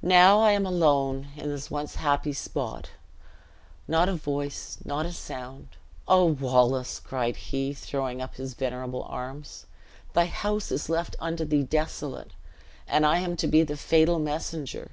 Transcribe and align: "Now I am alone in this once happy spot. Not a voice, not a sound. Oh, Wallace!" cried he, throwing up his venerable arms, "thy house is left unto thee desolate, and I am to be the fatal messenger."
"Now 0.00 0.38
I 0.38 0.52
am 0.52 0.64
alone 0.64 1.26
in 1.34 1.48
this 1.48 1.68
once 1.68 1.96
happy 1.96 2.32
spot. 2.32 2.90
Not 3.88 4.08
a 4.08 4.14
voice, 4.14 4.78
not 4.84 5.06
a 5.06 5.12
sound. 5.12 5.70
Oh, 6.06 6.26
Wallace!" 6.26 7.00
cried 7.00 7.34
he, 7.34 7.72
throwing 7.74 8.22
up 8.22 8.36
his 8.36 8.54
venerable 8.54 9.02
arms, 9.08 9.66
"thy 10.12 10.26
house 10.26 10.70
is 10.70 10.88
left 10.88 11.16
unto 11.18 11.44
thee 11.44 11.64
desolate, 11.64 12.30
and 12.86 13.04
I 13.04 13.18
am 13.18 13.34
to 13.38 13.48
be 13.48 13.64
the 13.64 13.76
fatal 13.76 14.20
messenger." 14.20 14.92